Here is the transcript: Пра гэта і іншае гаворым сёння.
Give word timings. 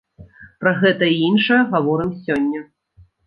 Пра 0.63 0.71
гэта 0.81 1.09
і 1.15 1.19
іншае 1.27 1.59
гаворым 1.75 2.11
сёння. 2.25 2.65